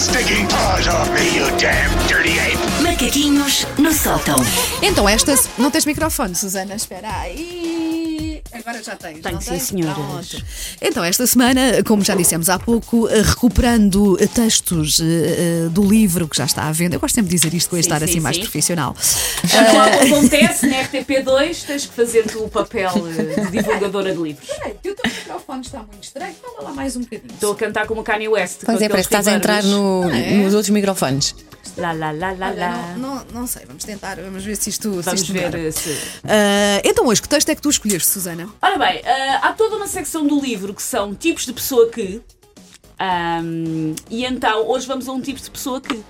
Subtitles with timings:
[0.00, 2.58] stinking paws off me, you damn dirty ape!
[2.82, 4.36] Macaquinhos no sótão.
[4.82, 5.34] Então, esta.
[5.58, 6.74] Não tens microfone, Susana?
[6.74, 8.40] Espera aí.
[8.52, 9.20] Agora já tens.
[9.20, 9.62] Tenho, não sim, tens?
[9.62, 9.96] senhoras.
[10.28, 10.44] Pronto.
[10.82, 15.82] Então, esta semana, como já dissemos há pouco, eh, recuperando eh, textos eh, eh, do
[15.84, 16.96] livro que já está à venda.
[16.96, 18.42] Eu gosto sempre de dizer isto com este Sim, ar assim sim, mais sim.
[18.42, 18.96] profissional.
[19.50, 24.48] Quando acontece na RTP2, tens que fazer tu o papel eh, de divulgadora de livros.
[24.48, 24.74] Peraí,
[25.50, 26.34] microfone está muito estranho.
[26.34, 27.32] Fala lá mais um bocadinho.
[27.34, 28.60] Estou a cantar como Kanye West.
[28.64, 30.34] Pois é, parece que estás a entrar no- é?
[30.36, 31.34] nos outros microfones.
[31.76, 32.94] Lá, lá, lá, lá, Olha, lá.
[32.96, 34.92] não, não, não sei, vamos tentar, vamos ver se isto.
[34.96, 35.96] se Vamos isto ver se.
[36.24, 38.48] Ah, então, hoje, que texto é que tu escolheste, Susana?
[38.60, 42.20] Ora bem, ah, há toda uma secção do livro que são tipos de pessoa que.
[42.98, 46.02] ahm, e então, hoje vamos a um tipo de pessoa que.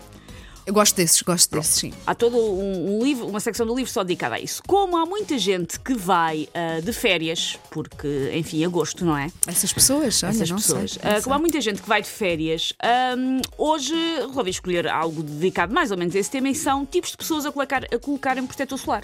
[0.70, 1.92] Eu gosto desses, gosto desses, sim.
[2.06, 4.62] Há todo um, um livro, uma secção do livro só dedicada a isso.
[4.68, 9.32] Como há muita gente que vai ah, de férias, porque, enfim, agosto, não é?
[9.48, 10.92] Essas pessoas, olha, essas não pessoas.
[10.92, 11.12] sei.
[11.12, 13.92] Não como há muita gente que vai de férias, ahm, hoje
[14.28, 17.44] resolvi escolher algo dedicado mais ou menos a esse tema e são tipos de pessoas
[17.44, 19.02] a, colocar, a colocarem protetor solar.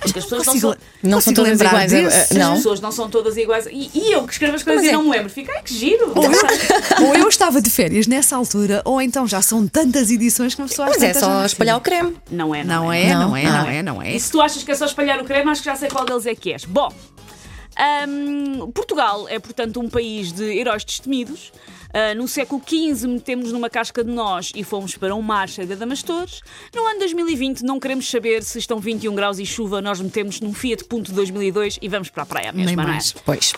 [0.00, 0.76] Porque as pessoas não Consigo- são.
[1.10, 1.90] Não são todas iguais.
[1.90, 2.14] desses.
[2.14, 2.54] eh, As Não.
[2.56, 3.66] pessoas não são todas iguais.
[3.66, 4.96] E, e eu que escrevo as coisas Mas e é.
[4.96, 5.30] não me lembro.
[5.30, 6.12] Fico, ai que giro!
[7.02, 10.68] Ou eu estava de férias nessa altura, ou então já são tantas edições que uma
[10.68, 12.16] pessoa Mas é só não espalhar o creme.
[12.30, 13.02] Não é, não, Não é.
[13.06, 13.76] é, Não, não é, não não é.
[13.78, 14.12] é, não é.
[14.14, 16.04] E se tu achas que é só espalhar o creme, acho que já sei qual
[16.04, 16.64] deles é que és.
[16.64, 16.92] Bom,
[18.08, 21.52] hum, Portugal é, portanto, um país de heróis destemidos.
[21.92, 25.66] Ah, no século XV metemos numa casca de nós e fomos para um mar cheio
[25.66, 26.42] de adamastores.
[26.74, 30.52] No ano 2020 não queremos saber se estão 21 graus e chuva, nós metemos num
[30.52, 32.86] Fiat Punto 2002 e vamos para a praia mesmo, Nem não é?
[32.86, 33.12] mais.
[33.12, 33.54] Pois.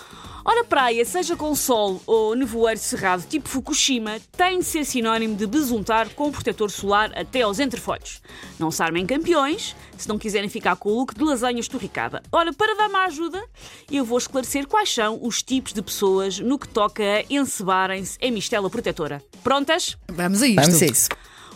[0.51, 5.47] Ora, praia, seja com sol ou nevoeiro cerrado tipo Fukushima, tem de ser sinónimo de
[5.47, 8.23] besuntar com protetor solar até aos entrefolhos.
[8.59, 12.23] Não se armem campeões, se não quiserem ficar com o look de lasanha esturricada.
[12.33, 13.45] Ora, para dar-me a ajuda,
[13.93, 18.33] eu vou esclarecer quais são os tipos de pessoas no que toca a encebarem-se em
[18.33, 19.23] mistela protetora.
[19.45, 19.99] Prontas?
[20.11, 20.63] Vamos a isto.
[20.63, 21.09] Vamos a isso.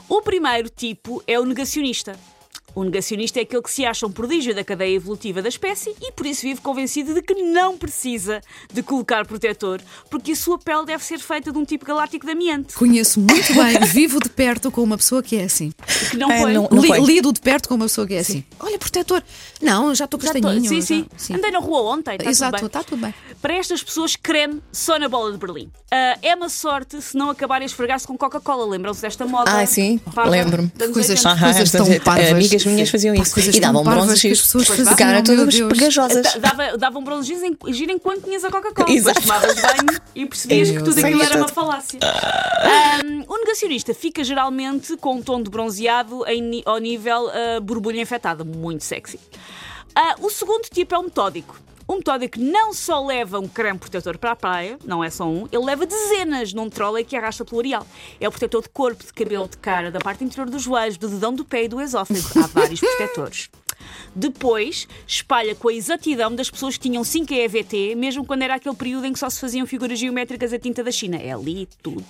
[0.07, 2.15] O primeiro tipo é o negacionista.
[2.75, 6.11] O negacionista é aquele que se acha um prodígio da cadeia evolutiva da espécie e
[6.13, 8.41] por isso vive convencido de que não precisa
[8.73, 12.33] de colocar protetor, porque a sua pele deve ser feita de um tipo galáctico de
[12.33, 15.73] amiante, Conheço muito bem, vivo de perto com uma pessoa que é assim.
[16.11, 16.53] que não É, põe.
[16.55, 17.01] não- Li- foi.
[17.01, 18.45] lido de perto com uma pessoa que é assim.
[18.59, 19.23] Olha, protetor.
[19.61, 20.69] Não, já estou castanhinho.
[20.69, 22.67] sim, já- sim, Andei na rua ontem, está Exato, tudo bem.
[22.67, 23.15] está tudo bem.
[23.41, 25.71] Para estas pessoas, creme só na bola de Berlim.
[25.91, 28.65] Ah, é uma sorte se não acabarem a esfregar-se com Coca-Cola.
[28.67, 29.51] Lembram-se desta moda?
[29.51, 30.71] Ah, sim, lembro-me.
[30.93, 31.39] Coisas- 80?
[31.45, 32.31] Coisas tão parvas.
[32.33, 33.39] Amigas minhas faziam isso.
[33.41, 36.23] E davam bronzes as cara todas pegajosas.
[36.23, 38.91] Da- Dava, dava bronze giro em- giro enquanto tinhas a Coca-Cola.
[38.91, 39.21] Exato.
[39.21, 41.99] Depois tomavas banho e percebias que tudo aquilo era uma falácia.
[43.29, 46.23] O negacionista fica geralmente com um tom de bronzeado
[46.65, 49.19] ao nível ah, borbulha infectada, muito sexy.
[49.95, 51.59] Ah, o segundo tipo é o metódico.
[51.93, 55.47] O metódico não só leva um creme protetor para a praia, não é só um,
[55.53, 57.87] ele leva dezenas num trolley que arrasta pelo areal.
[58.19, 61.07] É o protetor de corpo, de cabelo, de cara, da parte interior dos joelhos, do
[61.07, 62.19] dedão do pé e do esófago.
[62.43, 63.51] Há vários protetores.
[64.17, 68.75] Depois, espalha com a exatidão das pessoas que tinham 5 EVT, mesmo quando era aquele
[68.75, 71.19] período em que só se faziam figuras geométricas a tinta da China.
[71.19, 72.03] É ali, tudo,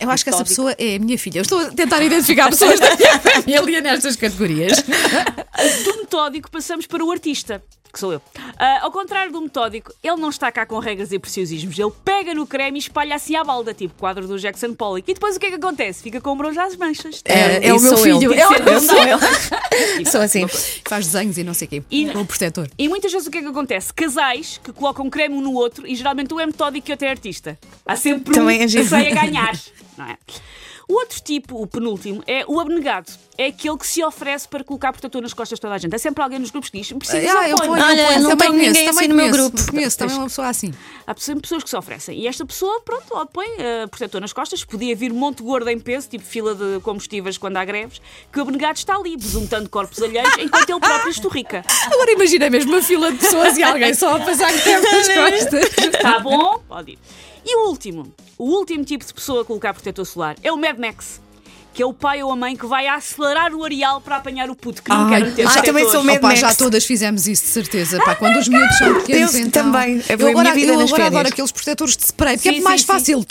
[0.00, 1.38] Eu acho que essa pessoa é a minha filha.
[1.38, 2.88] Eu estou a tentar identificar pessoas da
[3.46, 4.78] minha família nestas categorias.
[5.84, 7.62] Do metódico passamos para o artista,
[7.92, 8.22] que sou eu.
[8.58, 11.76] Ah, ao contrário do metódico, ele não está cá com regras e preciosismos.
[11.78, 15.10] Ele pega no creme e espalha assim à balda, tipo quadro do Jackson Pollock.
[15.10, 16.02] E depois o que é que acontece?
[16.02, 17.22] Fica com bronze às manchas.
[17.24, 18.20] É, é isso o meu eu.
[18.20, 18.34] filho.
[18.34, 19.18] É o- sou eu.
[20.10, 20.46] Sou assim.
[20.88, 21.82] Faz desenhos e não sei o quê.
[21.90, 22.68] E- Com o protetor.
[22.78, 23.92] E muitas vezes o que é que acontece?
[23.94, 27.06] Casais que colocam um creme um no outro e geralmente um é metódico e outro
[27.06, 27.58] é artista.
[27.88, 28.88] Há sempre Também um é que giro.
[28.88, 29.58] sai a ganhar.
[29.96, 30.16] Não é?
[30.90, 33.12] O outro tipo, o penúltimo, é o abnegado.
[33.36, 35.94] É aquele que se oferece para colocar protetor nas costas de toda a gente.
[35.94, 37.72] É sempre alguém nos grupos que diz: precisa, Ah, eu ponho.
[37.72, 38.20] ponho, Olha, eu ponho.
[38.22, 39.70] não também tenho conheço, ninguém também assim no meu conheço, grupo.
[39.70, 40.72] Conheço também uma pessoa assim.
[41.06, 42.18] Há sempre pessoas que se oferecem.
[42.18, 44.64] E esta pessoa, pronto, ó, põe eh, protetor nas costas.
[44.64, 48.00] Podia vir monte gordo em peso, tipo fila de combustíveis quando há greves,
[48.32, 51.64] que o abnegado está ali, besuntando corpos alheios, enquanto ele próprio esturrica.
[51.84, 55.06] Agora imagina mesmo uma fila de pessoas e alguém só a passar creme nas
[55.50, 55.84] costas.
[55.94, 56.62] Está bom?
[56.66, 56.98] Pode ir.
[57.50, 60.78] E o último, o último tipo de pessoa a colocar protetor solar é o Mad
[60.78, 61.18] Max.
[61.72, 64.54] Que é o pai ou a mãe que vai acelerar o areal para apanhar o
[64.54, 66.40] puto que não quer meter ah, também sou Mad Opa, Max.
[66.40, 67.98] já todas fizemos isso, de certeza.
[68.04, 69.62] Pá, quando os miúdos são pequenos, Eu então...
[69.64, 70.02] também.
[70.08, 72.86] A Eu agora, eu agora adoro aqueles protetores de spray, porque Sim, é mais sim,
[72.86, 73.24] fácil.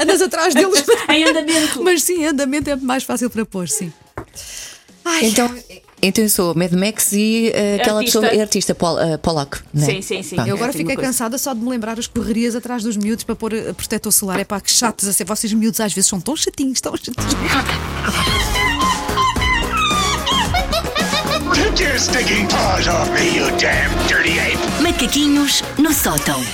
[0.00, 0.84] Andas atrás deles.
[1.10, 1.82] Em andamento.
[1.82, 3.92] Mas sim, andamento é mais fácil para pôr, sim.
[5.04, 5.54] Ai, Então,
[6.08, 8.20] então eu sou Mad Max e eh, aquela Artista.
[8.20, 9.58] pessoa artista Pol, eh, Pollock.
[9.72, 9.86] né?
[9.86, 10.34] Sim, sim, sim.
[10.36, 10.48] Pronto.
[10.48, 13.34] Eu agora É, fiquei cansada só de me lembrar as correrias atrás dos miúdos para
[13.34, 14.38] pôr eh, protetor solar.
[14.38, 15.24] É pá, que chatos a ser.
[15.24, 17.34] Vocês miúdos às vezes são tão chatinhos, tão chatinhos.
[21.54, 24.82] Take your stinking paws off me, you damn dirty ape!
[24.82, 26.44] Macaquinhos no sótão.